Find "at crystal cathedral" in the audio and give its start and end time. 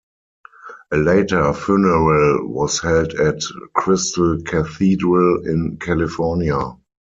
3.13-5.45